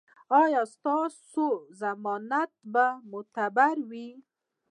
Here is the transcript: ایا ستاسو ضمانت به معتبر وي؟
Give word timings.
ایا 0.41 0.61
ستاسو 0.73 1.45
ضمانت 1.79 2.51
به 2.73 2.85
معتبر 3.09 3.75
وي؟ 3.89 4.09